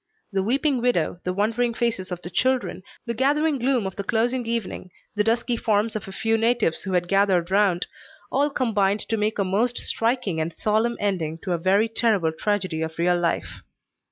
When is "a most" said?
9.37-9.77